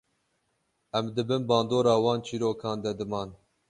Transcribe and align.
Em 1.01 1.05
di 1.15 1.23
bin 1.29 1.41
bandora 1.49 1.93
wan 2.05 2.19
çîrokan 2.25 2.77
de 2.83 2.91
diman. 2.99 3.29